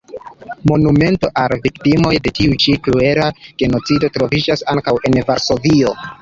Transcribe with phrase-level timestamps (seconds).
[0.69, 3.27] Monumento al la viktimoj de tiu ĉi kruela
[3.65, 5.95] genocido troviĝas ankaŭ en Varsovio.